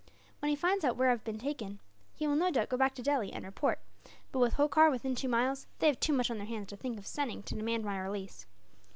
[0.39, 1.77] When he finds out where I have been taken,
[2.15, 3.77] he will no doubt go back to Delhi, and report;
[4.31, 6.97] but with Holkar within two miles, they have too much on their hands to think
[6.97, 8.47] of sending to demand my release.